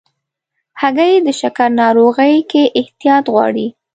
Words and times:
هګۍ 0.81 1.13
د 1.25 1.27
شکر 1.39 1.69
ناروغۍ 1.81 2.35
کې 2.51 2.63
احتیاط 2.79 3.25
غواړي. 3.33 3.67